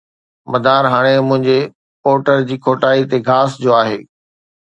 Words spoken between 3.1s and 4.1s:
تي گھاس جو آهي